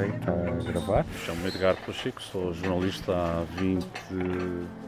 [0.00, 1.06] Ok, está a gravar.
[1.26, 3.86] Chamo-me Edgar Pacheco, sou jornalista há 20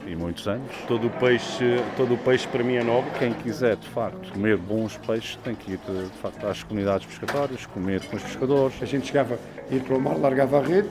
[0.07, 0.75] e muitos anos.
[0.89, 3.11] Todo o peixe, todo o peixe para mim é nobre.
[3.19, 7.07] Quem quiser, de facto, comer bons peixes tem que ir, de, de facto, às comunidades
[7.07, 8.83] pescatórias, comer com os pescadores.
[8.83, 9.39] A gente chegava
[9.71, 10.89] a ir para o mar, largava a rede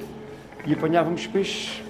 [0.68, 1.82] e apanhávamos peixes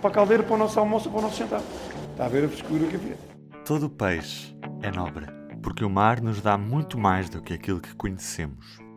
[0.00, 1.62] para a caldeira, para o nosso almoço, para o nosso jantar.
[2.10, 3.16] Está a ver a frescura que havia.
[3.64, 5.26] Todo peixe é nobre,
[5.62, 8.87] porque o mar nos dá muito mais do que aquilo que conhecemos.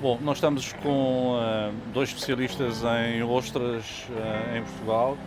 [0.00, 5.18] Bom, nós estamos com uh, dois especialistas em ostras uh, em Portugal.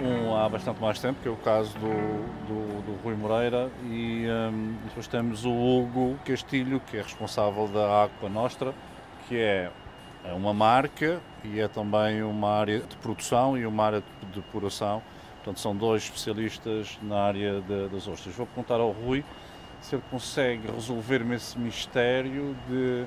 [0.00, 1.86] Um há bastante mais tempo, que é o caso do,
[2.48, 8.02] do, do Rui Moreira, e um, depois temos o Hugo Castilho, que é responsável da
[8.02, 8.74] Aqua Nostra,
[9.28, 9.70] que é,
[10.24, 15.00] é uma marca e é também uma área de produção e uma área de depuração.
[15.36, 18.34] Portanto, são dois especialistas na área de, das ostras.
[18.34, 19.24] Vou perguntar ao Rui
[19.80, 23.06] se ele consegue resolver-me esse mistério de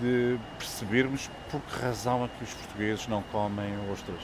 [0.00, 4.20] de percebermos por que razão é que os portugueses não comem ostras.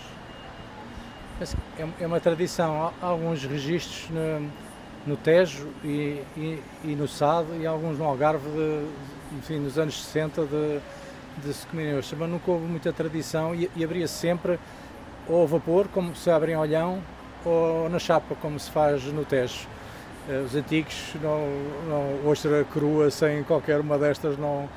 [1.78, 2.92] É, é uma tradição.
[3.00, 4.50] Há alguns registros no,
[5.06, 8.86] no Tejo e, e, e, no Sado e alguns no Algarve, de,
[9.38, 10.80] enfim, nos anos 60, de,
[11.44, 14.58] de se comerem ostras, mas nunca houve muita tradição e, e abria sempre
[15.28, 17.02] ou a vapor, como se abre em olhão,
[17.44, 19.66] ou na chapa, como se faz no Tejo.
[20.28, 21.48] Eh, os antigos, não,
[21.88, 24.68] não, ostra crua, sem qualquer uma destas, não,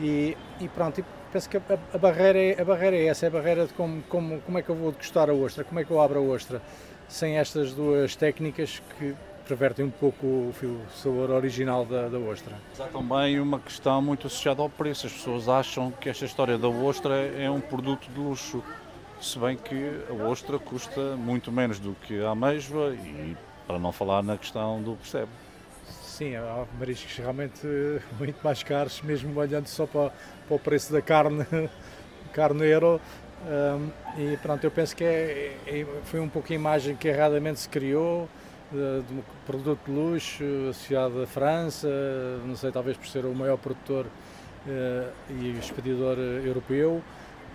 [0.00, 1.62] e, e pronto, e penso que a,
[1.94, 4.62] a, barreira é, a barreira é essa, é a barreira de como, como, como é
[4.62, 6.60] que eu vou degustar a ostra, como é que eu abro a ostra,
[7.08, 9.14] sem estas duas técnicas que
[9.48, 12.54] revertem um pouco o, o sabor original da, da ostra.
[12.78, 15.06] Há também uma questão muito associada ao preço.
[15.06, 18.62] As pessoas acham que esta história da ostra é um produto de luxo,
[19.20, 23.92] se bem que a ostra custa muito menos do que a ameijoa e para não
[23.92, 25.30] falar na questão do percebe.
[26.20, 27.66] Sim, há mariscos realmente
[28.18, 30.12] muito mais caros, mesmo olhando só para,
[30.46, 31.46] para o preço da carne,
[32.34, 33.00] carneiro.
[33.48, 33.88] Um,
[34.20, 37.68] e pronto, eu penso que é, é, foi um pouco a imagem que erradamente se
[37.70, 38.28] criou
[38.70, 41.88] de, de um produto de luxo associado à França,
[42.44, 47.02] não sei, talvez por ser o maior produtor uh, e expedidor europeu.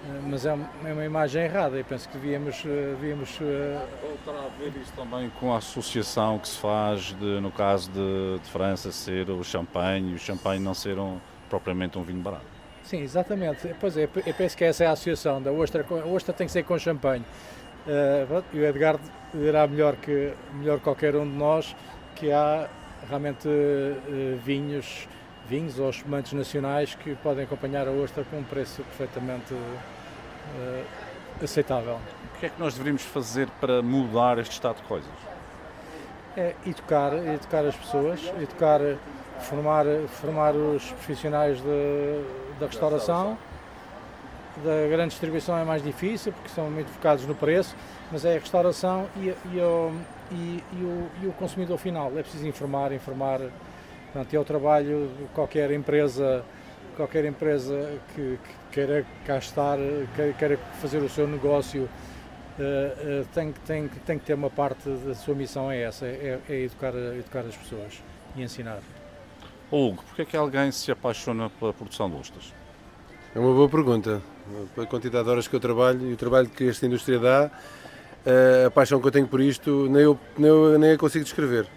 [0.05, 2.63] Eh, mas é uma imagem errada e penso que devíamos.
[2.65, 3.85] Eh, devíamos eh,
[4.23, 8.39] Terá a ver isso também com a associação que se faz, de, no caso de,
[8.43, 11.17] de França, ser o champanhe e o champanhe não ser um,
[11.49, 12.45] propriamente um vinho barato.
[12.83, 13.73] Sim, exatamente.
[13.79, 15.83] Pois é, eu penso que essa é a associação da ostra.
[15.89, 17.25] A ostra tem que ser com champanhe.
[18.53, 18.99] E o Edgar
[19.33, 21.75] dirá melhor que melhor qualquer um de nós
[22.15, 22.67] que há
[23.07, 23.47] realmente
[24.43, 25.07] vinhos
[25.47, 29.53] vinhos ou espumantes nacionais que podem acompanhar a ostra com um preço perfeitamente
[31.43, 31.99] aceitável.
[32.35, 35.11] O que é que nós deveríamos fazer para mudar este estado de coisas?
[36.35, 38.79] É educar, educar as pessoas, educar,
[39.39, 43.37] formar, formar os profissionais de, da restauração.
[44.63, 47.75] Da grande distribuição é mais difícil porque são muito focados no preço,
[48.11, 49.93] mas é a restauração e, e, o,
[50.31, 52.11] e, e, o, o consumidor final.
[52.17, 53.39] É preciso informar, informar.
[54.11, 56.43] Portanto, é o trabalho de qualquer empresa,
[56.95, 59.77] qualquer empresa que, que queira cá estar,
[60.37, 65.15] queira fazer o seu negócio, uh, uh, tem, tem, tem que ter uma parte da
[65.15, 68.03] sua missão é essa, é, é educar, educar as pessoas
[68.35, 68.79] e ensinar.
[69.71, 72.53] Hugo, porquê é que alguém se apaixona pela produção de ostras?
[73.33, 74.21] É uma boa pergunta.
[74.75, 77.51] Pela quantidade de horas que eu trabalho e o trabalho que esta indústria dá,
[78.25, 81.23] eh, a paixão que eu tenho por isto, nem eu, nem eu nem eu consigo
[81.23, 81.67] descrever.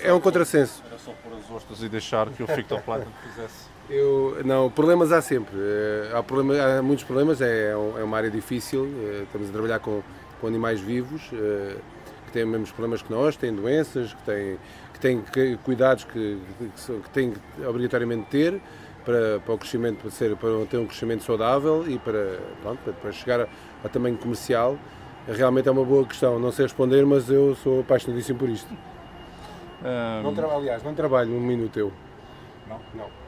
[0.00, 0.82] É, é um contrassenso.
[0.88, 3.66] Era só pôr as ostras e deixar que o fitoplancton fizesse.
[3.92, 5.54] Eu, não, problemas há sempre.
[5.54, 8.86] Eh, há, problema, há muitos problemas, é, é, é uma área difícil.
[8.86, 10.02] Eh, estamos a trabalhar com,
[10.40, 11.76] com animais vivos eh,
[12.24, 14.58] que têm os mesmos problemas que nós, têm doenças, que têm,
[14.94, 18.62] que têm cuidados que, que, que têm que obrigatoriamente ter
[19.04, 23.12] para, para o crescimento, para, ser, para ter um crescimento saudável e para, pronto, para
[23.12, 24.78] chegar ao tamanho comercial.
[25.28, 26.38] Realmente é uma boa questão.
[26.38, 28.72] Não sei responder, mas eu sou apaixonadíssimo por isto.
[29.84, 30.22] Um...
[30.22, 31.92] Não trabalho, aliás, não trabalho um minuto eu.
[32.66, 32.80] Não?
[32.94, 33.21] Não.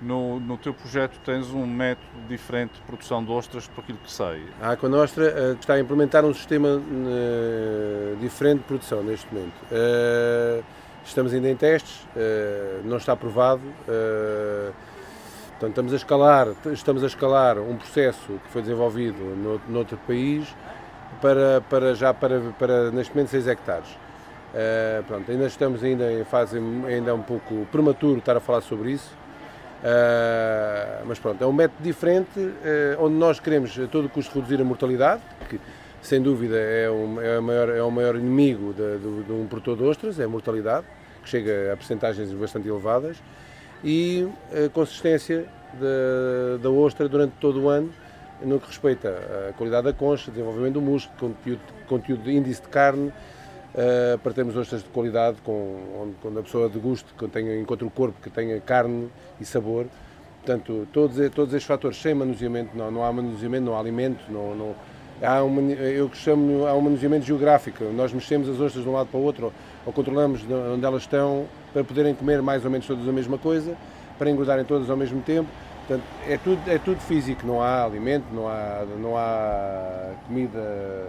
[0.00, 4.10] No, no teu projeto tens um método diferente de produção de ostras, por aquilo que
[4.10, 4.44] sei.
[4.62, 9.56] A Aquanostra uh, está a implementar um sistema uh, diferente de produção neste momento.
[9.72, 10.62] Uh,
[11.04, 12.06] estamos ainda em testes,
[12.84, 13.62] não está aprovado.
[15.52, 20.46] portanto, estamos a escalar, estamos a escalar um processo que foi desenvolvido no, noutro país
[21.22, 23.88] para, para já para, para neste momento 6 hectares.
[25.06, 29.16] pronto, ainda estamos ainda em fase ainda um pouco prematuro estar a falar sobre isso.
[29.78, 32.52] Uh, mas pronto, é um método diferente uh,
[32.98, 35.60] onde nós queremos a todo custo reduzir a mortalidade, que
[36.02, 39.46] sem dúvida é, um, é, o, maior, é o maior inimigo de, de, de um
[39.46, 40.84] produtor de ostras, é a mortalidade,
[41.22, 43.18] que chega a percentagens bastante elevadas,
[43.84, 45.46] e a consistência
[46.60, 47.92] da ostra durante todo o ano,
[48.42, 49.10] no que respeita
[49.48, 53.12] à qualidade da concha, desenvolvimento do músculo, conteúdo, conteúdo de índice de carne,
[53.78, 57.86] uh, para termos ostras de qualidade, com, onde, quando a pessoa deguste, que tenha, encontre
[57.86, 59.08] o corpo que tenha carne
[59.40, 59.86] e sabor.
[60.44, 64.54] Portanto, todos, todos estes fatores sem manuseamento, não, não há manuseamento, não há alimento, não,
[64.54, 64.74] não
[65.22, 67.84] há um, eu chamo há um manuseamento geográfico.
[67.84, 69.52] Nós mexemos as ostras de um lado para o outro,
[69.84, 70.42] ou controlamos
[70.74, 73.76] onde elas estão, para poderem comer mais ou menos todas a mesma coisa,
[74.18, 75.48] para engordarem todas ao mesmo tempo.
[75.88, 81.08] Portanto, é tudo, é tudo físico, não há alimento, não há, não há comida,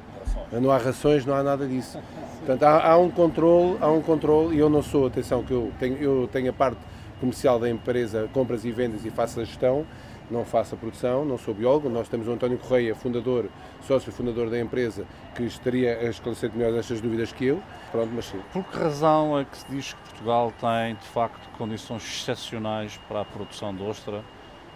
[0.54, 2.00] não há rações, não há nada disso.
[2.38, 5.70] Portanto, há, há um controle, há um controle, e eu não sou, atenção, que eu
[5.78, 6.78] tenho, eu tenho a parte
[7.20, 9.86] comercial da empresa, compras e vendas e faço a gestão,
[10.32, 11.90] não faço a produção, não sou biólogo.
[11.90, 13.50] Nós temos o António Correia, fundador,
[13.82, 15.06] sócio fundador da empresa,
[15.36, 17.62] que estaria a esclarecer melhor estas dúvidas que eu.
[17.92, 18.40] Pronto, mas sim.
[18.54, 23.22] Por que razão é que se diz que Portugal tem, de facto, condições excepcionais para
[23.22, 24.24] a produção de ostra,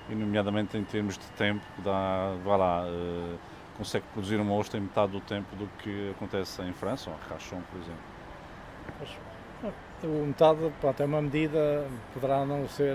[0.10, 3.38] e nomeadamente em termos de tempo, dá, vai lá, uh,
[3.78, 7.30] consegue produzir uma ostra em metade do tempo do que acontece em França, ou em
[7.30, 8.14] Rachon, por exemplo?
[10.04, 12.94] o metade pronto, é uma medida, poderá não ser,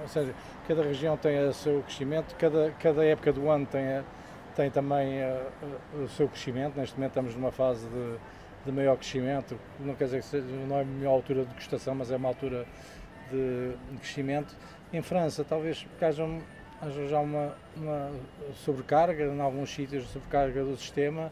[0.00, 0.34] ou seja,
[0.66, 4.02] cada região tem o seu crescimento, cada, cada época do ano tem,
[4.54, 8.16] tem também uh, o seu crescimento, neste momento estamos numa fase de,
[8.64, 11.94] de maior crescimento, não quer dizer que seja, não é a melhor altura de degustação,
[11.94, 12.66] mas é uma altura
[13.30, 14.56] de, de crescimento.
[14.92, 16.24] Em França talvez haja,
[16.80, 18.10] haja já uma, uma
[18.64, 21.30] sobrecarga, em alguns sítios sobrecarga do sistema,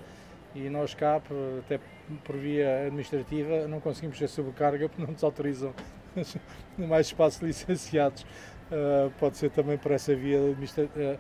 [0.55, 1.21] e nós cá,
[1.59, 1.81] até
[2.25, 5.75] por via administrativa, não conseguimos ter sobrecarga porque não nos autorizam
[6.79, 8.23] mais espaço de licenciados.
[8.71, 11.15] Uh, pode ser também por essa via administrativa.
[11.15, 11.19] Uh,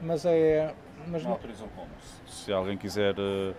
[0.00, 0.74] mas é.
[1.06, 1.88] Mas não, autorizam como?
[2.26, 3.54] Se alguém quiser uh,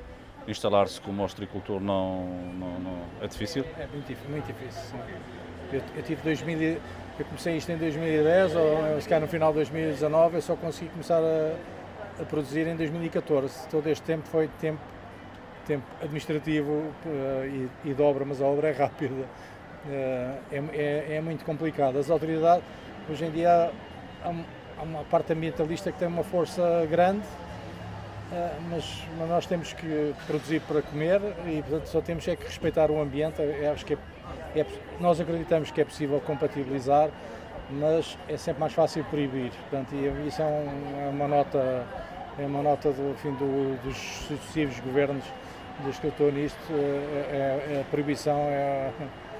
[0.47, 3.65] instalar-se como ostricultor, não, não, não, é difícil?
[3.77, 4.97] É muito, muito difícil.
[5.71, 6.79] Eu, eu, tive 2000,
[7.19, 10.89] eu comecei isto em 2010, ou se calhar no final de 2019, eu só consegui
[10.89, 13.67] começar a, a produzir em 2014.
[13.69, 14.79] Todo este tempo foi tempo
[15.65, 19.13] tempo administrativo uh, e, e, de obra, mas a obra é rápida.
[19.13, 21.97] Uh, é, é, é, muito complicado.
[21.97, 22.65] As autoridades,
[23.09, 23.71] hoje em dia,
[24.23, 24.29] há,
[24.77, 27.25] há, uma parte ambientalista que tem uma força grande,
[28.31, 32.45] uh, mas, mas, nós temos que produzir para comer e, portanto, só temos é que
[32.45, 33.41] respeitar o ambiente.
[33.41, 33.97] Eu acho que é,
[34.55, 34.65] é,
[34.99, 37.09] nós acreditamos que é possível compatibilizar,
[37.69, 39.51] mas é sempre mais fácil proibir.
[39.69, 41.85] Portanto, e, isso é, um, é uma nota
[42.37, 45.23] é uma nota do, enfim, do, dos sucessivos governos
[45.79, 48.91] desde que eu estou nisto, é, é, a proibição é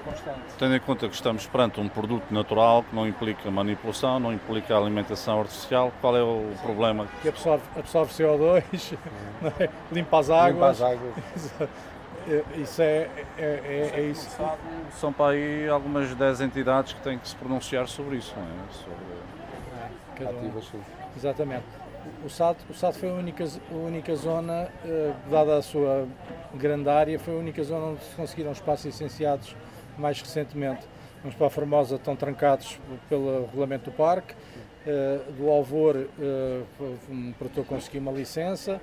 [0.04, 0.40] constante.
[0.58, 4.76] Tendo em conta que estamos perante um produto natural que não implica manipulação, não implica
[4.76, 7.06] alimentação artificial, qual é o problema?
[7.22, 8.98] Que absorve, absorve CO2,
[9.60, 9.68] é?
[9.92, 10.52] limpa as águas.
[10.52, 11.70] Limpa as águas.
[12.56, 14.28] Isso é, é, é, é isso.
[14.92, 18.72] São para aí algumas 10 entidades que têm que se pronunciar sobre isso, não é?
[18.72, 19.04] Sobre...
[20.20, 20.70] É, Ativas.
[21.16, 21.64] Exatamente.
[22.24, 26.06] O SAD, o SAD foi a única, a única zona, eh, dada a sua
[26.54, 29.56] grande área, foi a única zona onde se conseguiram espaços licenciados
[29.96, 30.86] mais recentemente.
[31.22, 32.78] Vamos para a Formosa, estão trancados
[33.08, 34.34] pelo regulamento do parque.
[34.86, 36.62] Eh, do Alvor, eh,
[37.08, 38.80] um produtor conseguiu uma licença.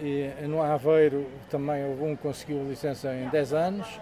[0.00, 4.00] E no Aveiro também um que conseguiu licença em 10 anos.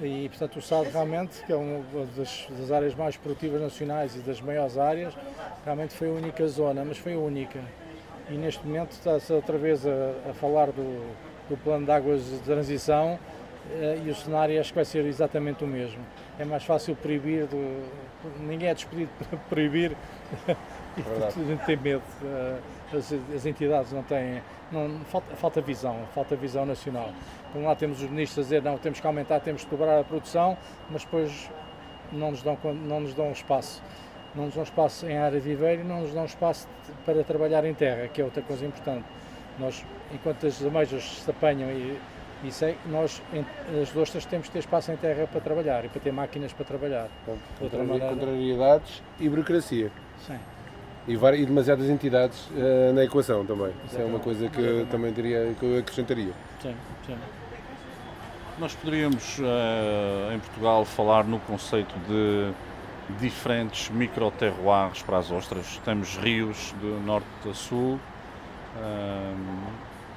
[0.00, 1.84] E, portanto, o SAD realmente, que é uma
[2.16, 5.14] das, das, áreas mais produtivas nacionais e das maiores áreas,
[5.64, 7.60] realmente foi a única zona, mas foi a única.
[8.28, 11.14] E neste momento está-se outra vez a, a falar do,
[11.48, 13.18] do, plano de águas de transição
[13.70, 16.00] eh, e o cenário acho que vai ser exatamente o mesmo.
[16.38, 17.84] É mais fácil proibir, do,
[18.40, 19.96] ninguém é despedido para proibir
[20.96, 22.02] e a gente tem medo.
[22.24, 22.58] Eh,
[22.96, 27.10] as, as entidades não têm, não, falta, falta visão, falta visão nacional.
[27.52, 30.00] Por um lado temos os ministros a dizer não, temos que aumentar, temos que dobrar
[30.00, 30.56] a produção,
[30.90, 31.50] mas depois
[32.12, 33.82] não nos dão, não nos dão espaço.
[34.34, 36.66] Não nos dão espaço em área de viveiro e não nos dão espaço
[37.04, 39.04] para trabalhar em terra, que é outra coisa importante.
[39.58, 41.98] Nós, enquanto as ameijas se apanham e,
[42.42, 43.22] e sei, nós,
[43.82, 46.64] as ostras, temos que ter espaço em terra para trabalhar e para ter máquinas para
[46.64, 47.08] trabalhar.
[47.58, 49.90] Contrariedades e burocracia.
[50.26, 50.38] Sim
[51.06, 53.72] e, várias, e demasiadas entidades uh, na equação também.
[53.86, 56.32] Isso é uma coisa que eu também diria, que eu acrescentaria.
[56.60, 56.74] Sim,
[57.06, 57.16] sim.
[58.58, 62.52] Nós poderíamos, uh, em Portugal, falar no conceito de
[63.18, 65.80] diferentes microterroirs para as ostras.
[65.84, 67.98] Temos rios de norte a sul,
[68.76, 69.36] uh,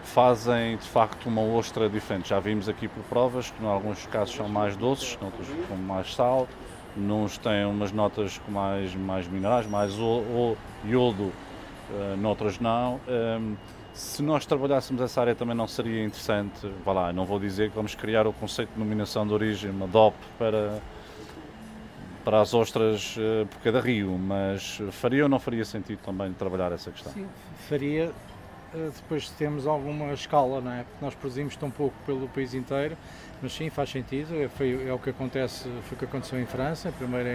[0.03, 2.29] fazem de facto uma ostra diferente.
[2.29, 6.13] Já vimos aqui por provas que, em alguns casos, são mais doces, noutros com mais
[6.13, 6.47] sal
[6.97, 12.95] Uns têm umas notas mais, mais minerais, mais o, o iodo, uh, noutras não.
[12.95, 13.55] Um, ehm,
[13.93, 17.75] se nós trabalhássemos essa área também não seria interessante, vá lá, não vou dizer que
[17.75, 20.81] vamos criar o conceito de denominação de origem, uma DOP, para,
[22.23, 26.71] para as ostras uh, por cada rio, mas faria ou não faria sentido também trabalhar
[26.71, 27.11] essa questão?
[27.13, 27.27] Sim,
[27.69, 28.11] faria.
[28.95, 30.83] Depois temos alguma escala, não é?
[30.83, 32.97] Porque nós produzimos tão pouco pelo país inteiro,
[33.41, 34.35] mas sim, faz sentido.
[34.35, 37.29] É, foi, é o que acontece, foi o que aconteceu em França, primeiro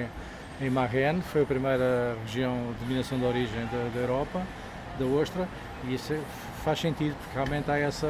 [0.61, 4.43] em, em Marraine, foi a primeira região de dominação de origem da, da Europa,
[4.99, 5.49] da ostra,
[5.85, 6.21] e isso é,
[6.63, 8.07] faz sentido, porque realmente há essa.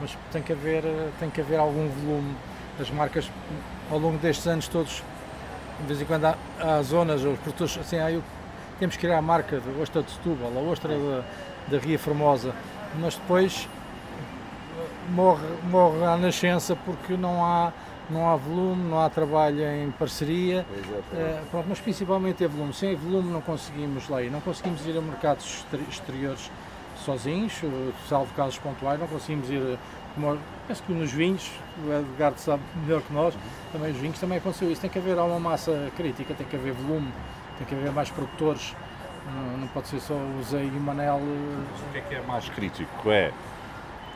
[0.00, 0.82] Mas tem que haver,
[1.20, 2.34] tem que haver algum volume.
[2.80, 3.30] As marcas,
[3.90, 5.02] ao longo destes anos todos,
[5.80, 8.22] de vez em quando há, há zonas, os produtores, assim, aí
[8.78, 11.24] temos que criar a marca da ostra de Setúbal, a ostra da,
[11.68, 12.54] da Ria Formosa,
[13.00, 13.68] mas depois
[15.10, 17.72] morre, morre à nascença porque não há,
[18.10, 20.66] não há volume, não há trabalho em parceria,
[21.50, 22.72] pronto, mas principalmente é volume.
[22.72, 26.50] Sem volume não conseguimos lá ir, não conseguimos ir a mercados exteriores
[27.04, 27.52] sozinhos,
[28.08, 29.78] salvo casos pontuais, não conseguimos ir,
[30.14, 31.50] como, penso que nos vinhos,
[31.86, 33.34] o Edgardo sabe melhor que nós,
[33.72, 36.72] também os vinhos também aconteceu isso, tem que haver uma massa crítica, tem que haver
[36.72, 37.12] volume,
[37.58, 38.74] tem que haver mais produtores,
[39.32, 41.16] não, não pode ser só o Zé e o Manel.
[41.16, 43.10] O que é que é mais crítico?
[43.10, 43.32] É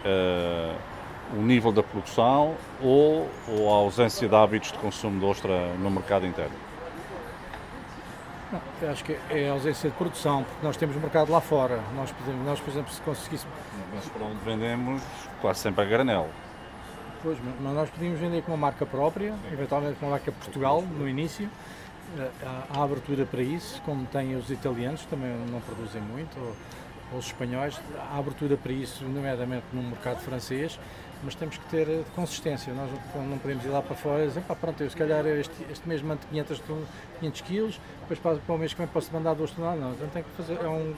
[0.04, 5.74] uh, o nível da produção ou, ou a ausência de hábitos de consumo de ostra
[5.78, 6.54] no mercado interno?
[8.52, 11.80] Não, acho que é a ausência de produção, porque nós temos mercado lá fora.
[11.94, 12.12] Nós,
[12.44, 13.56] nós por exemplo, se conseguíssemos.
[13.94, 15.02] Mas para onde vendemos,
[15.40, 16.28] quase sempre a granel.
[17.22, 21.08] Pois, mas nós podíamos vender com uma marca própria, eventualmente com uma marca Portugal no
[21.08, 21.48] início.
[22.18, 22.30] Eh,
[22.70, 26.56] há, abertura para isso, como têm os italianos, também não produzem muito, ou,
[27.12, 27.80] ou os espanhóis.
[27.98, 30.78] Há abertura para isso, nomeadamente no mercado francês
[31.22, 32.72] mas temos que ter eh, consistência.
[32.72, 35.54] Nós não podemos ir lá para fora e dizer, pá, pronto, eu se calhar este,
[35.70, 36.62] este mês mando 500,
[37.20, 39.80] 500 quilos, depois para, para o mês que vem posso mandar duas toneladas.
[39.80, 40.94] Não, então tem que fazer, é um,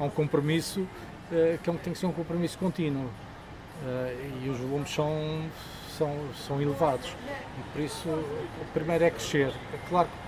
[0.00, 0.86] é um compromisso
[1.32, 3.08] é, que tem que ser um compromisso contínuo
[3.86, 5.42] é, e os volumes são,
[5.96, 7.14] são, são elevados.
[7.58, 9.52] E por isso, o primeiro é crescer.
[9.72, 10.23] É claro que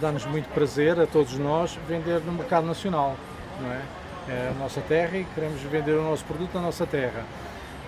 [0.00, 3.16] dá-nos muito prazer a todos nós vender no mercado nacional,
[3.60, 3.80] não é?
[4.28, 7.24] É a nossa terra e queremos vender o nosso produto na nossa terra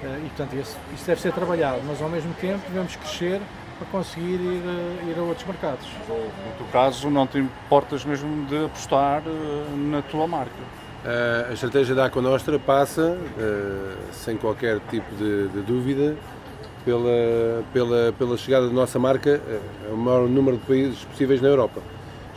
[0.03, 3.41] eh, e, portanto, isso, isso, deve ser trabalhado, mas ao mesmo tempo devemos crescer
[3.79, 5.87] para conseguir ir, eh, ir a outros mercados.
[6.09, 10.85] No teu caso, não te importas mesmo de apostar eh, na tua marca?
[11.51, 13.19] A estratégia da Aquanostra passa,
[14.11, 16.17] sem qualquer tipo de, de dúvida,
[16.85, 19.41] pela, pela, pela chegada da nossa marca
[19.91, 21.81] ao maior número de países possíveis na Europa.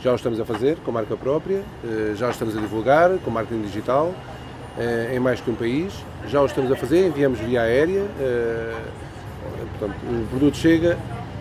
[0.00, 1.62] Já o estamos a fazer com marca própria,
[2.14, 4.14] já o estamos a divulgar com marketing digital,
[4.78, 5.92] eh, em mais que um país.
[6.28, 8.06] Já o estamos a fazer, enviamos via aérea.
[8.20, 8.76] Eh,
[9.78, 10.96] portanto, o produto chega,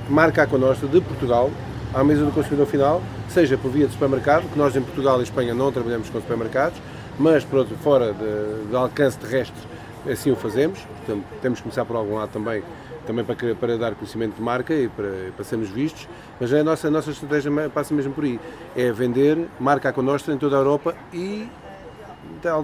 [0.10, 1.52] marca a conostra de Portugal
[1.94, 5.24] à mesa do consumidor final, seja por via de supermercado, que nós em Portugal e
[5.24, 6.80] Espanha não trabalhamos com supermercados,
[7.18, 9.62] mas por fora de, de alcance terrestre
[10.12, 10.80] assim o fazemos.
[10.80, 12.64] Portanto, temos que começar por algum lado também,
[13.06, 16.08] também para, para dar conhecimento de marca e para, para sermos vistos.
[16.40, 18.40] Mas a nossa, a nossa estratégia passa mesmo por aí.
[18.76, 21.48] É vender marca a conostra em toda a Europa e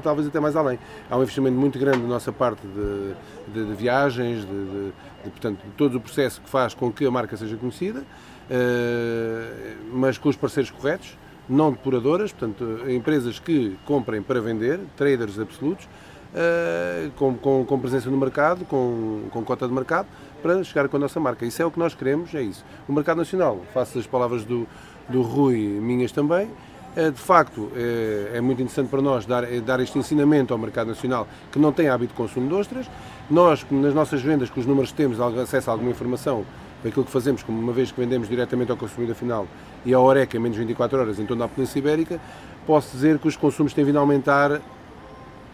[0.01, 0.79] talvez até mais além.
[1.09, 3.13] Há um investimento muito grande da nossa parte de,
[3.53, 7.35] de, de viagens, de, de, portanto, todo o processo que faz com que a marca
[7.37, 14.39] seja conhecida, uh, mas com os parceiros corretos, não depuradoras, portanto, empresas que comprem para
[14.39, 15.87] vender, traders absolutos,
[16.33, 20.07] uh, com, com, com, presença no mercado, com, com cota de mercado,
[20.41, 21.45] para chegar com a nossa marca.
[21.45, 22.65] Isso é o que nós queremos, é isso.
[22.87, 24.67] O mercado nacional, faço as palavras do,
[25.07, 26.49] do Rui, minhas também,
[26.95, 30.87] é, de facto, é, é, muito interessante para nós dar, dar este ensinamento ao mercado
[30.87, 32.85] nacional que não tem hábito de consumo de ostras.
[33.31, 36.45] Nós, nas nossas vendas, com os números que temos, acesso a alguma informação
[36.83, 39.47] daquilo que fazemos, como uma vez que vendemos diretamente ao consumidor final
[39.85, 42.19] e ao Oreca menos de 24 horas em torno da Península Ibérica,
[42.67, 44.61] posso dizer que os consumos têm vindo a aumentar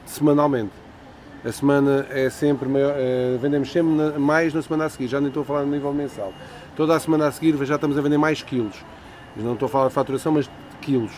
[0.09, 0.71] semanalmente.
[1.45, 5.29] A semana é sempre maior, é, vendemos sempre mais na semana a seguir, já nem
[5.29, 6.33] estou a falar no nível mensal.
[6.75, 8.75] Toda a semana a seguir já estamos a vender mais quilos.
[9.37, 10.51] Não estou a falar de faturação, mas de
[10.81, 11.13] quilos.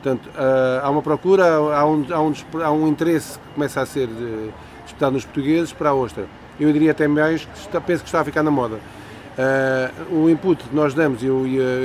[0.00, 3.86] Portanto, uh, há uma procura, há um, há, um, há um interesse que começa a
[3.86, 4.52] ser uh,
[4.84, 6.26] disputado nos portugueses para a ostra.
[6.60, 8.76] Eu diria até mais que está, penso que está a ficar na moda.
[9.36, 11.28] Uh, o input que nós damos e,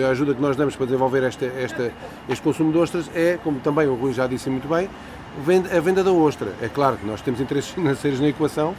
[0.06, 1.92] a ajuda que nós damos para desenvolver esta, esta,
[2.28, 4.88] este consumo de ostras é, como também o Rui já disse muito bem,
[5.76, 6.54] a venda da ostra.
[6.62, 8.76] É claro que nós temos interesses financeiros na equação,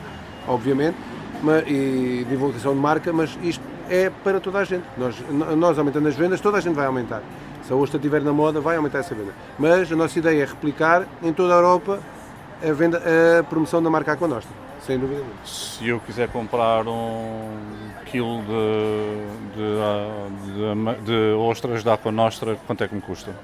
[0.47, 0.97] obviamente,
[1.42, 4.85] mas, e divulgação de marca, mas isto é para toda a gente.
[4.97, 5.16] Nós,
[5.57, 7.23] nós aumentando as vendas, toda a gente vai aumentar.
[7.62, 9.33] Se a ostra estiver na moda, vai aumentar essa venda.
[9.59, 12.00] Mas a nossa ideia é replicar em toda a Europa
[12.62, 13.02] a, venda,
[13.38, 14.52] a promoção da marca Aquanostra,
[14.87, 15.37] sem dúvida nenhuma.
[15.45, 17.50] Se eu quiser comprar um
[18.07, 23.35] quilo de, de, de, de ostras da Aquanostra, quanto é que me custa?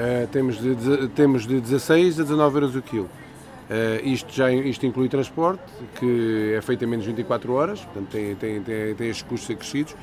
[0.00, 3.04] Uh, temos, de, temos de 16 a 19 euros o quilo.
[3.04, 5.62] Uh, isto, já, isto inclui transporte,
[5.96, 9.50] que é feito em menos de 24 horas, portanto tem, tem, tem, tem estes custos
[9.50, 9.94] acrescidos.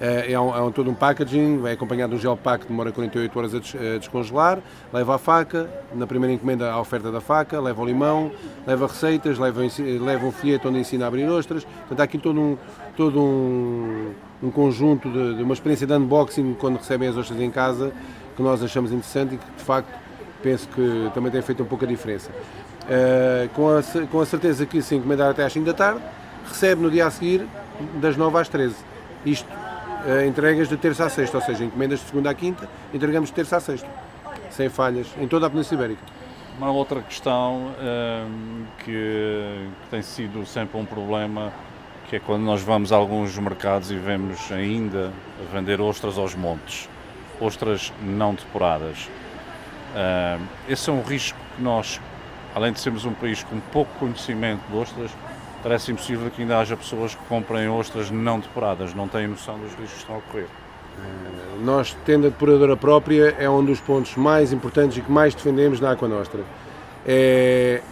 [0.00, 2.68] É, é, um, é um, todo um packaging, é acompanhado de um gel pack que
[2.70, 4.60] demora 48 horas a, des, a, descongelar,
[4.92, 8.30] leva a faca, na primeira encomenda a oferta da faca, leva o limão,
[8.66, 9.60] leva receitas, leva,
[10.00, 11.64] leva um folheto onde ensina a abrir ostras.
[11.64, 12.56] Portanto, há aqui todo um,
[12.96, 17.50] todo um, um conjunto de, de, uma experiência de unboxing quando recebem as ostras em
[17.50, 17.92] casa
[18.40, 19.92] que nós achamos interessante e que de facto
[20.42, 22.30] penso que também tem feito um pouco a diferença.
[22.30, 26.00] Uh, com, a, com a certeza que se encomendar até às 5 da tarde,
[26.48, 27.46] recebe no dia a seguir
[28.00, 28.74] das 9 às 13.
[29.26, 33.28] Isto uh, entregas de terça a sexta, ou seja, encomendas de segunda a quinta, entregamos
[33.28, 33.88] de terça a sexta,
[34.50, 36.02] sem falhas, em toda a Península Ibérica.
[36.56, 41.52] Uma outra questão uh, que, que tem sido sempre um problema
[42.08, 45.12] que é quando nós vamos a alguns mercados e vemos ainda
[45.52, 46.88] vender ostras aos montes,
[47.40, 49.08] ostras não depuradas.
[49.94, 52.00] Uh, esse é um risco que nós,
[52.54, 55.10] além de sermos um país com pouco conhecimento de ostras,
[55.62, 59.70] parece impossível que ainda haja pessoas que comprem ostras não depuradas, não têm noção dos
[59.70, 60.46] riscos que estão a ocorrer.
[60.46, 65.34] Uh, nós, tendo a depuradora própria, é um dos pontos mais importantes e que mais
[65.34, 66.42] defendemos na Aqua Nostra.
[67.06, 67.82] É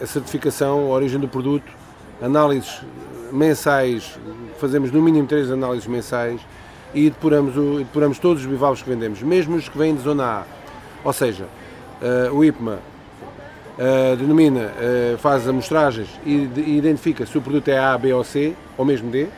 [0.00, 1.72] a certificação, a origem do produto,
[2.20, 2.82] análises
[3.32, 4.18] mensais,
[4.58, 6.40] fazemos no mínimo três análises mensais
[6.96, 10.24] e depuramos, o, depuramos todos os bivalves que vendemos, mesmo os que vêm de zona
[10.24, 10.42] A.
[11.04, 11.44] Ou seja,
[12.00, 12.78] uh, o IPMA
[13.78, 18.24] uh, denomina, uh, faz amostragens e, e identifica se o produto é A, B ou
[18.24, 19.28] C, ou mesmo D.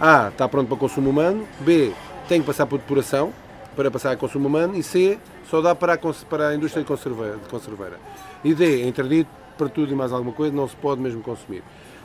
[0.00, 1.92] A está pronto para consumo humano, B
[2.28, 3.32] tem que passar por depuração
[3.74, 5.18] para passar a consumo humano e C
[5.50, 7.98] só dá para a, para a indústria de conserveira, de conserveira.
[8.44, 9.28] E D é interdito
[9.58, 11.64] para tudo e mais alguma coisa, não se pode mesmo consumir.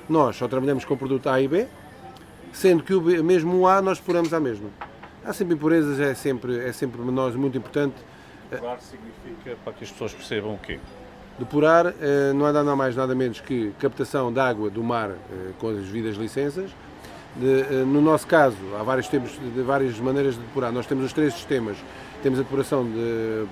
[0.09, 1.67] Nós só trabalhamos com o produto A e B,
[2.51, 4.69] sendo que o B, mesmo o A nós depuramos à mesma.
[5.27, 7.95] Há sempre impurezas, é sempre, é sempre para nós muito importante.
[8.49, 10.79] Depurar significa, para que as pessoas percebam o quê?
[11.37, 15.51] Depurar eh, não é nada mais nada menos que captação de água do mar eh,
[15.59, 16.71] com as devidas licenças.
[17.41, 20.71] Eh, no nosso caso, há vários tipos, de várias maneiras de depurar.
[20.71, 21.75] Nós temos os três sistemas.
[22.23, 23.45] Temos a depuração de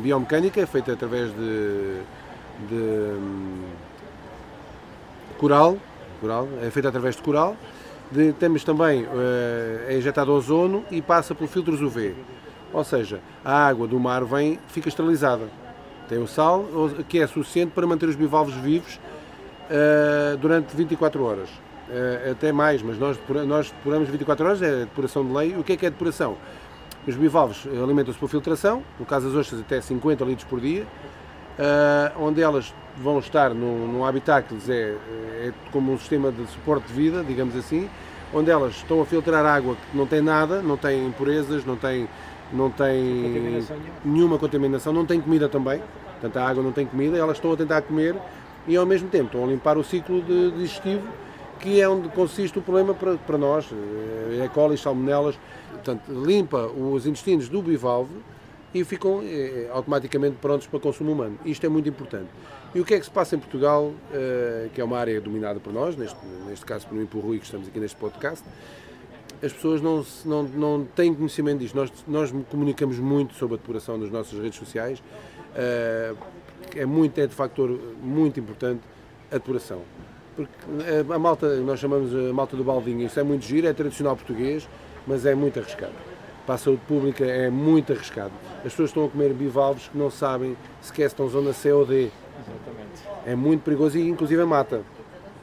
[0.00, 2.00] biomecânica, feita através de,
[2.68, 3.16] de
[5.38, 5.78] coral,
[6.20, 7.56] coral, é feita através de coral.
[8.10, 9.08] De, temos também, uh,
[9.86, 12.14] é injetado ozono e passa por filtros UV.
[12.72, 15.48] Ou seja, a água do mar vem, fica esterilizada.
[16.08, 16.64] Tem o sal,
[17.08, 18.98] que é suficiente para manter os bivalves vivos
[19.68, 21.48] uh, durante 24 horas.
[21.50, 25.56] Uh, até mais, mas nós, nós depuramos 24 horas, é depuração de lei.
[25.56, 26.36] O que é que é depuração?
[27.06, 30.86] Os bivalves alimentam-se por filtração, no caso das ostras até 50 litros por dia,
[31.58, 34.96] uh, onde elas vão estar num, num habitat que lhes é,
[35.42, 37.88] é, como um sistema de suporte de vida, digamos assim,
[38.32, 42.08] onde elas estão a filtrar água que não tem nada, não tem impurezas, não tem,
[42.52, 47.16] não tem contaminação nenhuma contaminação, não tem comida também, portanto a água não tem comida,
[47.16, 48.16] elas estão a tentar comer
[48.66, 51.06] e ao mesmo tempo estão a limpar o ciclo de, digestivo,
[51.60, 53.68] que é onde consiste o problema para, para nós,
[54.38, 54.48] é E.
[54.50, 55.38] coli, salmonelas,
[55.72, 58.14] portanto limpa os intestinos do bivalve
[58.74, 61.38] e ficam eh, automaticamente prontos para consumo humano.
[61.44, 62.28] Isto é muito importante.
[62.74, 65.58] E o que é que se passa em Portugal, eh, que é uma área dominada
[65.58, 68.44] por nós, neste, neste caso por mim e por Rui, que estamos aqui neste podcast,
[69.42, 71.74] as pessoas não, não, não têm conhecimento disto.
[71.74, 75.02] Nós, nós comunicamos muito sobre a depuração nas nossas redes sociais.
[75.54, 76.14] Eh,
[76.76, 77.70] é, muito, é de factor
[78.02, 78.82] muito importante
[79.30, 79.80] a depuração.
[80.36, 80.52] Porque
[80.86, 84.14] eh, a malta, nós chamamos a malta do baldinho, isso é muito giro, é tradicional
[84.14, 84.68] português,
[85.06, 86.17] mas é muito arriscado
[86.48, 88.32] para a saúde pública é muito arriscado.
[88.64, 91.84] As pessoas estão a comer bivalves que não sabem sequer se estão zona C ou
[91.84, 92.04] D.
[92.04, 93.02] Exatamente.
[93.26, 94.80] É muito perigoso e inclusive mata.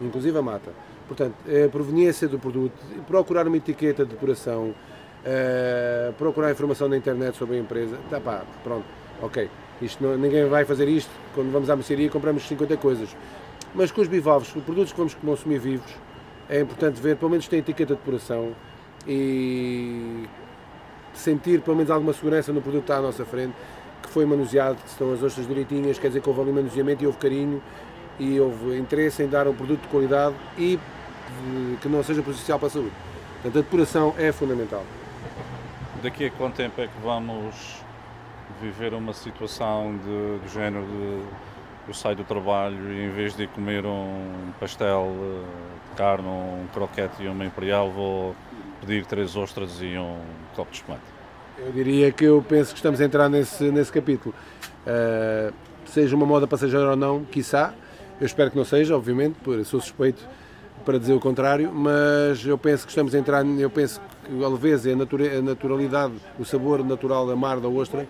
[0.02, 0.72] Inclusive mata.
[1.08, 2.74] Portanto, a proveniência do produto,
[3.06, 8.44] procurar uma etiqueta de depuração, uh, procurar informação na internet sobre a empresa, tá pá,
[8.64, 8.86] pronto,
[9.22, 9.48] ok.
[9.84, 13.16] Isto não, ninguém vai fazer isto, quando vamos à mercearia compramos 50 coisas.
[13.76, 15.92] Mas com os bivalves, os produtos que vamos consumir vivos,
[16.50, 18.56] é importante ver, pelo menos tem etiqueta de depuração
[19.08, 20.28] e
[21.18, 23.54] sentir pelo menos alguma segurança no produto que está à nossa frente,
[24.02, 27.08] que foi manuseado, que estão as ostras direitinhas, quer dizer que houve ali manuseamento e
[27.08, 27.62] houve carinho
[28.20, 30.80] e houve interesse em dar um produto de qualidade e
[31.82, 32.92] que não seja prejudicial para a saúde.
[33.42, 34.84] Portanto, a depuração é fundamental.
[36.02, 37.84] Daqui a quanto tempo é que vamos
[38.62, 41.24] viver uma situação de, do género de
[41.88, 45.12] eu saio do trabalho e em vez de comer um pastel
[45.90, 48.36] de carne, um croquete e uma imperial, vou
[48.82, 50.20] pedir três ostras e um
[50.56, 51.04] copo de espumante.
[51.58, 54.36] Eu diria que eu penso que estamos a entrar nesse, nesse capítulo.
[54.86, 55.54] Uh,
[55.86, 57.74] seja uma moda passageira ou não, quiçá,
[58.20, 60.26] eu espero que não seja, obviamente, sou suspeito
[60.86, 64.48] para dizer o contrário, mas eu penso que estamos a entrar, eu penso que a
[64.48, 68.08] leveza, a naturalidade, o sabor natural da mar, da ostra,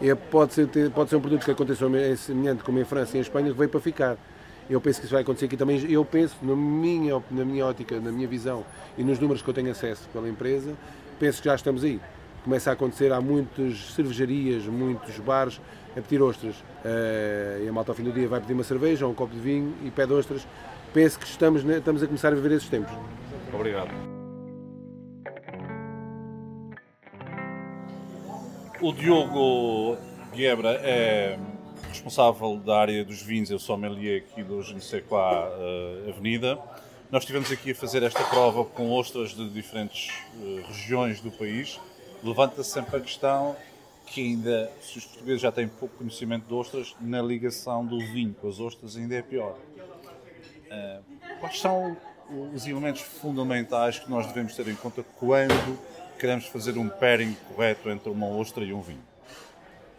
[0.00, 3.20] é, pode, ser, pode ser um produto que aconteceu semelhante como em França e em
[3.20, 4.16] Espanha, que veio para ficar.
[4.68, 5.90] Eu penso que isso vai acontecer aqui também.
[5.90, 8.64] Eu penso, na minha, na minha ótica, na minha visão
[8.96, 10.72] e nos números que eu tenho acesso pela empresa,
[11.18, 12.00] penso que já estamos aí.
[12.42, 15.60] Começa a acontecer, há muitas cervejarias, muitos bares
[15.96, 16.56] a pedir ostras.
[16.56, 19.34] Uh, e a malta ao fim do dia vai pedir uma cerveja ou um copo
[19.34, 20.46] de vinho e pede ostras.
[20.92, 22.92] Penso que estamos, estamos a começar a viver esses tempos.
[23.52, 23.90] Obrigado.
[28.80, 29.96] O Diogo
[30.34, 31.38] Guebra é
[31.94, 36.58] responsável da área dos vinhos, eu sou sommelier aqui do Genesequá uh, Avenida.
[37.10, 41.78] Nós estivemos aqui a fazer esta prova com ostras de diferentes uh, regiões do país.
[42.22, 43.56] Levanta-se sempre a questão
[44.06, 48.34] que ainda, se os portugueses já têm pouco conhecimento de ostras, na ligação do vinho
[48.34, 49.56] com as ostras ainda é pior.
[50.66, 51.96] Uh, quais são
[52.52, 55.78] os elementos fundamentais que nós devemos ter em conta quando
[56.18, 59.13] queremos fazer um pairing correto entre uma ostra e um vinho?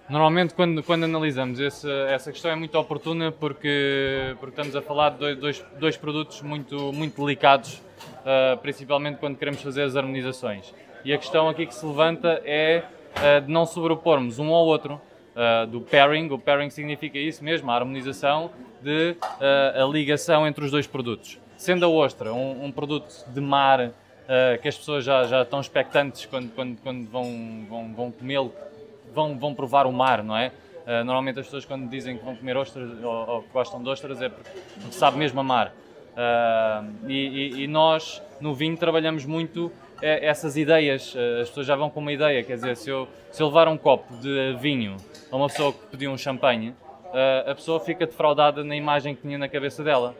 [0.07, 5.09] Normalmente, quando, quando analisamos esse, essa questão, é muito oportuna porque, porque estamos a falar
[5.09, 7.81] de dois, dois produtos muito, muito delicados,
[8.21, 10.71] uh, principalmente quando queremos fazer as harmonizações.
[11.03, 12.83] E a questão aqui que se levanta é
[13.17, 15.01] uh, de não sobrepormos um ao outro,
[15.35, 16.29] uh, do pairing.
[16.29, 18.51] O pairing significa isso mesmo, a harmonização
[18.83, 19.15] de
[19.73, 21.39] a ligação entre os dois produtos.
[21.57, 23.91] Sendo a ostra um, um produto de mar
[24.61, 28.53] que as pessoas já, já estão expectantes quando, quando, quando vão, vão, vão comê-lo,
[29.15, 30.51] vão, vão provar o mar, não é?
[30.86, 33.89] Uh, normalmente as pessoas quando dizem que vão comer ostras ou, ou que gostam de
[33.89, 34.51] ostras é porque,
[34.91, 35.73] sabe mesmo amar.
[36.15, 39.69] Uh, e, e, nós no vinho trabalhamos muito
[40.01, 43.08] eh, essas ideias, uh, as pessoas já vão com uma ideia, quer dizer, se eu,
[43.32, 44.95] se eu levar um copo de vinho
[45.32, 46.73] a uma pessoa que pediu um champanhe,
[47.47, 50.13] a pessoa fica defraudada na imagem que tinha na cabeça dela,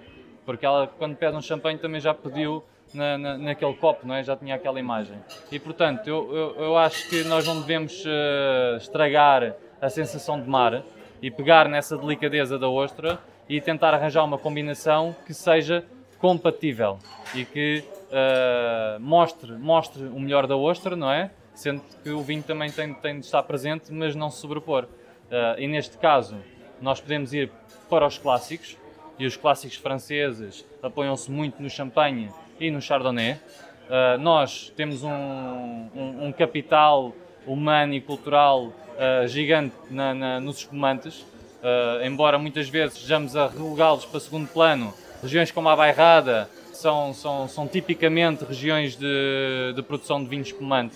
[0.45, 2.63] porque ela quando pede um champanhe também já pediu
[2.95, 4.23] na, na, naquele copo, não é?
[4.23, 5.17] já tinha aquela imagem.
[5.51, 10.49] E portanto, eu, eu, eu acho que nós não devemos uh, estragar a sensação de
[10.49, 10.84] mar
[11.21, 15.86] e pegar nessa delicadeza da ostra e tentar arranjar uma combinação que seja
[16.17, 16.97] compatível
[17.34, 21.29] e que uh, mostre, mostre o melhor da ostra, não é?
[21.53, 24.86] Sendo que o vinho também tem, tem de estar presente, mas não se sobrepor.
[24.86, 26.38] Uh, e neste caso,
[26.81, 27.51] nós podemos ir
[27.89, 28.77] para os clássicos,
[29.17, 33.33] e os clássicos franceses apoiam-se muito no champanhe e no Chardonnay.
[33.33, 37.13] Uh, nós temos um, um, um, capital
[37.45, 43.47] humano e cultural uh, gigante na, na, nos espumantes, uh, embora muitas vezes estejamos a
[43.47, 44.93] relegá-los para segundo plano.
[45.21, 50.95] Regiões como a Bairrada são, são, são tipicamente regiões de, de, produção de vinho espumante,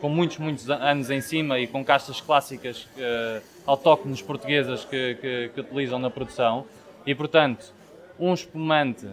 [0.00, 2.88] com muitos, muitos anos em cima e com castas clássicas
[3.66, 6.64] autóctones portuguesas que, que, que utilizam na produção.
[7.06, 7.72] E, portanto,
[8.18, 9.06] um espumante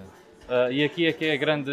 [0.48, 1.72] Uh, e aqui é que é a grande,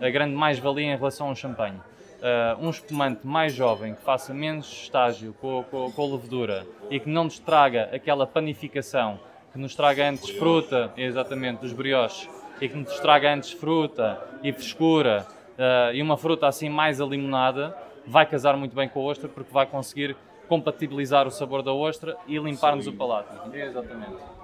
[0.00, 1.76] a grande mais-valia em relação ao champanhe.
[1.76, 7.00] Uh, um espumante mais jovem que faça menos estágio com, com, com, a levedura e
[7.00, 9.18] que não nos traga aquela panificação,
[9.52, 14.52] que nos traga antes fruta, exatamente, dos brioches, e que nos traga antes fruta e
[14.52, 15.26] frescura
[15.58, 17.76] uh, e uma fruta assim mais alimonada,
[18.06, 20.16] vai casar muito bem com a ostra porque vai conseguir
[20.48, 23.52] compatibilizar o sabor da ostra e limpar-nos o palato.
[23.52, 24.41] Exatamente.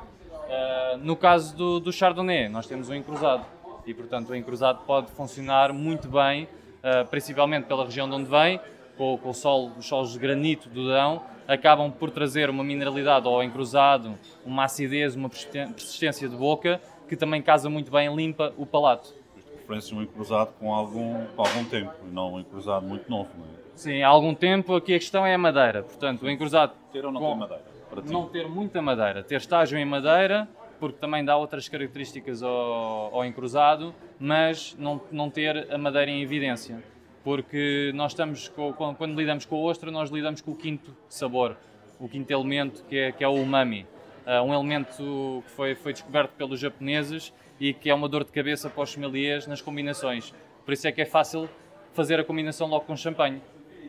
[0.48, 3.44] Uh, no caso do, do, Chardonnay, nós temos um encruzado
[3.86, 8.58] e, portanto, o encruzado pode funcionar muito bem, uh, principalmente pela região de onde vem,
[8.96, 13.26] com, com o sol, os solos de granito do Dão, acabam por trazer uma mineralidade
[13.26, 18.64] ao encruzado, uma acidez, uma persistência de boca, que também casa muito bem, limpa o
[18.64, 19.14] palato.
[19.56, 23.58] Preferência um encruzado com algum, com algum tempo, não um encruzado muito novo, não é?
[23.74, 26.72] Sim, há algum tempo, aqui a questão é a madeira, portanto, o encruzado...
[26.90, 27.32] Ter ou não com...
[27.32, 27.77] ter madeira?
[28.06, 30.48] Não ter muita madeira, ter estágio em madeira,
[30.78, 36.22] porque também dá outras características ao, ao encruzado, mas não, não ter a madeira em
[36.22, 36.82] evidência.
[37.24, 41.56] Porque nós estamos, com, quando lidamos com a ostra, nós lidamos com o quinto sabor,
[41.98, 43.86] o quinto elemento, que é, que é o umami.
[44.24, 48.30] Uh, um elemento que foi, foi descoberto pelos japoneses e que é uma dor de
[48.30, 50.32] cabeça para os sommeliers nas combinações.
[50.64, 51.48] Por isso é que é fácil
[51.92, 53.40] fazer a combinação logo com champanhe,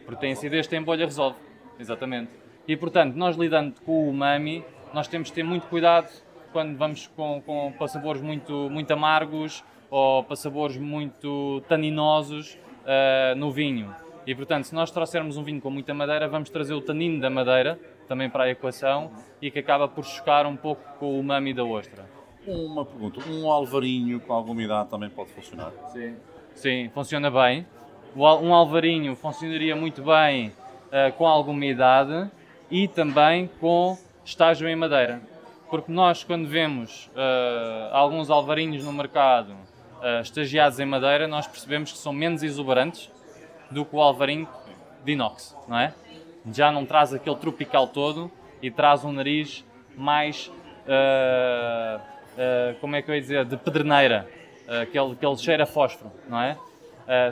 [0.06, 1.38] porque tem acidez, tem bolha, resolve.
[1.78, 2.32] Exatamente.
[2.70, 6.08] E portanto, nós lidando com o umami, nós temos de ter muito cuidado
[6.52, 13.36] quando vamos com, com para sabores muito, muito amargos ou para sabores muito taninosos uh,
[13.36, 13.92] no vinho.
[14.24, 17.28] E portanto, se nós trouxermos um vinho com muita madeira, vamos trazer o tanino da
[17.28, 21.56] madeira também para a equação e que acaba por chocar um pouco com o umami
[21.56, 22.06] da ostra.
[22.46, 25.72] Uma pergunta, um alvarinho com alguma umidade também pode funcionar?
[25.92, 26.16] Sim,
[26.54, 27.66] Sim funciona bem.
[28.16, 32.30] Um alvarinho funcionaria muito bem uh, com alguma umidade
[32.70, 35.22] e também com estágio em madeira.
[35.70, 41.92] Porque nós, quando vemos uh, alguns alvarinhos no mercado uh, estagiados em madeira, nós percebemos
[41.92, 43.12] que são menos exuberantes
[43.70, 44.48] do que o alvarinho
[45.04, 45.94] de inox, não é?
[46.52, 49.64] Já não traz aquele tropical todo e traz um nariz
[49.96, 50.52] mais
[50.86, 52.02] uh,
[52.80, 54.28] como é que eu ia dizer, de pedreneira,
[54.64, 56.58] uh, que, ele, que ele cheira a fósforo, não é?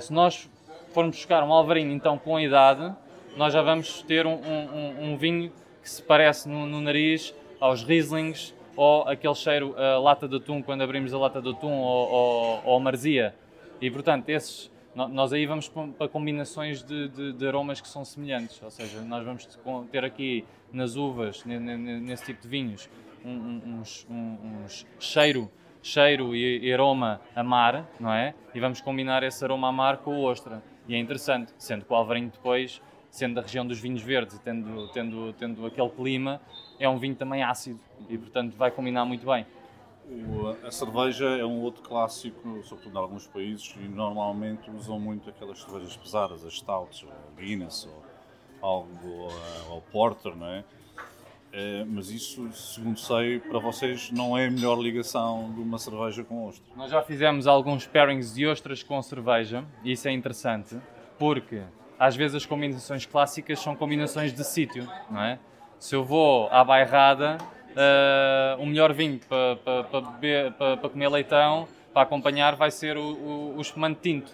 [0.02, 0.50] Se nós
[0.92, 2.92] formos buscar um alvarinho então com idade,
[3.38, 7.84] nós já vamos ter um, um, um vinho que se parece no, no, nariz aos
[7.84, 12.10] Rieslings ou aquele cheiro a lata de atum quando abrimos a lata de atum ou,
[12.10, 13.36] ou, ou a marzia.
[13.80, 18.60] E portanto, esses, nós aí vamos para combinações de, de, de, aromas que são semelhantes,
[18.62, 19.48] ou seja, nós vamos
[19.92, 22.90] ter aqui nas uvas, nesse tipo de vinhos,
[23.24, 25.50] uns, uns cheiro,
[25.84, 28.34] cheiro e aroma a mar, não é?
[28.54, 30.62] E vamos combinar esse aroma a mar com o ostra.
[30.88, 34.40] E é interessante, sendo que o Alvarinho depois, sendo da região dos vinhos verdes e
[34.40, 36.42] tendo, tendo, tendo aquele clima,
[36.80, 39.46] é um vinho também ácido e portanto vai combinar muito bem.
[40.10, 45.30] O, a cerveja é um outro clássico, sobretudo em alguns países, e normalmente usam muito
[45.30, 48.04] aquelas cervejas pesadas, as stouts, ou Guinness, ou
[48.62, 49.28] algo,
[49.70, 50.64] ou Porter, não é?
[51.52, 51.84] é?
[51.86, 56.48] mas isso, segundo sei, para vocês não é a melhor ligação de uma cerveja com
[56.48, 56.66] ostra.
[56.78, 60.78] Nós já fizemos alguns pairings de ostras com cerveja, e isso é interessante,
[61.20, 61.64] porque
[62.00, 65.40] às vezes as combinações clássicas são combinações de sítio, não é?
[65.80, 67.38] Se eu vou à bairrada,
[67.78, 73.02] uh, o melhor vinho para pa, pa pa comer leitão, para acompanhar, vai ser o,
[73.02, 74.32] o, o espumante tinto.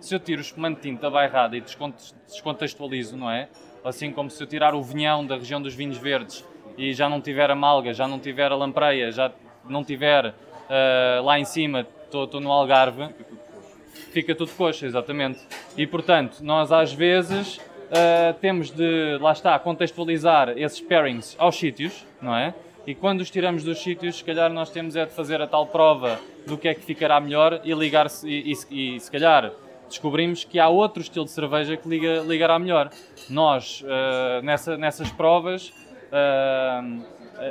[0.00, 3.48] Se eu tiro o espumante tinto da bairrada e descontextualizo, não é?
[3.84, 6.44] Assim como se eu tirar o vinhão da região dos vinhos verdes
[6.76, 9.32] e já não tiver a malga, já não tiver a lampreia, já
[9.64, 13.08] não tiver uh, lá em cima, estou no Algarve,
[14.12, 15.40] fica tudo coxa, exatamente.
[15.76, 22.06] E portanto, nós às vezes uh, temos de, lá está, contextualizar esses pairings aos sítios,
[22.20, 22.54] não é?
[22.86, 25.66] E quando os tiramos dos sítios, se calhar nós temos é de fazer a tal
[25.66, 29.52] prova do que é que ficará melhor e ligar-se, e, e, e, se calhar
[29.88, 32.90] descobrimos que há outro estilo de cerveja que liga, ligará melhor.
[33.28, 35.72] Nós, uh, nessa, nessas provas,
[36.12, 37.04] uh,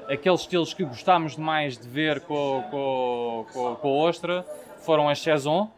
[0.10, 4.46] aqueles estilos que gostámos mais de ver com, com, com, com a ostra
[4.80, 5.70] foram a Saison.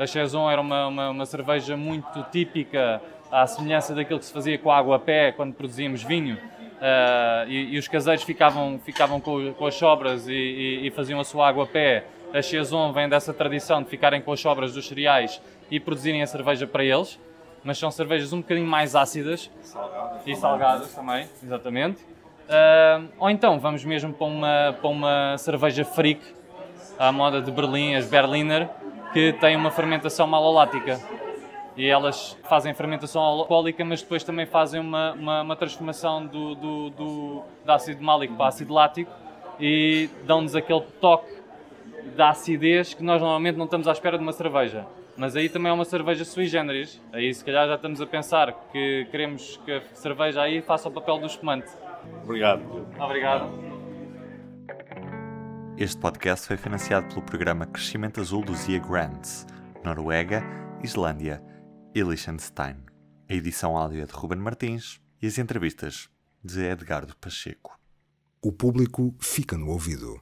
[0.00, 4.58] A Saison era uma, uma, uma cerveja muito típica, à semelhança daquilo que se fazia
[4.58, 6.38] com a água a pé quando produzíamos vinho
[6.80, 11.20] Uh, e, e, os caseiros ficavam, ficavam com, com as sobras e, e, e, faziam
[11.20, 12.04] a sua água a pé.
[12.32, 16.26] A Chezon vem dessa tradição de ficarem com as sobras dos cereais e produzirem a
[16.26, 17.20] cerveja para eles,
[17.62, 22.02] mas são cervejas um bocadinho mais ácidas salgadas, e salgadas também, exatamente.
[22.02, 26.22] Uh, ou então vamos mesmo para uma, para uma cerveja freak,
[26.98, 28.70] à moda de Berlim, as Berliner,
[29.12, 31.00] que tem uma fermentação malolática
[31.76, 36.90] e elas fazem fermentação alcoólica, mas depois também fazem uma, uma, uma transformação do, do,
[36.90, 39.10] do, do, ácido málico para ácido lático
[39.58, 41.40] e dão-nos aquele toque
[42.16, 44.86] da acidez que nós normalmente não estamos à espera de uma cerveja.
[45.16, 47.00] Mas aí também é uma cerveja sui generis.
[47.12, 50.92] Aí se calhar já estamos a pensar que queremos que a cerveja aí faça o
[50.92, 51.68] papel do espumante.
[52.24, 52.86] Obrigado.
[52.98, 53.69] Obrigado.
[55.80, 59.46] Este podcast foi financiado pelo programa Crescimento Azul do Zia Grants,
[59.82, 60.42] Noruega,
[60.84, 61.42] Islândia
[61.94, 62.76] e Liechtenstein.
[63.26, 66.10] A edição áudio é de Ruben Martins e as entrevistas
[66.44, 67.80] de Edgardo Pacheco.
[68.42, 70.20] O público fica no ouvido.